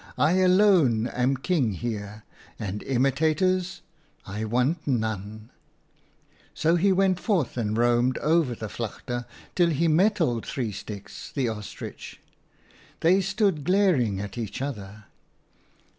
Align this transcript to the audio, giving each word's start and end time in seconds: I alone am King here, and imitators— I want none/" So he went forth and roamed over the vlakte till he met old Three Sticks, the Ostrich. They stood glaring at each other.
I 0.17 0.37
alone 0.39 1.05
am 1.09 1.37
King 1.37 1.73
here, 1.73 2.23
and 2.57 2.81
imitators— 2.81 3.83
I 4.25 4.45
want 4.45 4.87
none/" 4.87 5.51
So 6.55 6.75
he 6.75 6.91
went 6.91 7.19
forth 7.19 7.55
and 7.55 7.77
roamed 7.77 8.17
over 8.17 8.55
the 8.55 8.65
vlakte 8.65 9.25
till 9.53 9.69
he 9.69 9.87
met 9.87 10.19
old 10.19 10.43
Three 10.43 10.71
Sticks, 10.71 11.31
the 11.31 11.49
Ostrich. 11.49 12.19
They 13.01 13.21
stood 13.21 13.63
glaring 13.63 14.19
at 14.19 14.39
each 14.39 14.59
other. 14.59 15.05